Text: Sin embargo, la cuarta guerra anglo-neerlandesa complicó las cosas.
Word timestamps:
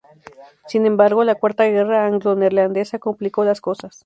Sin 0.65 0.87
embargo, 0.87 1.23
la 1.23 1.35
cuarta 1.35 1.65
guerra 1.65 2.07
anglo-neerlandesa 2.07 2.97
complicó 2.97 3.43
las 3.45 3.61
cosas. 3.61 3.99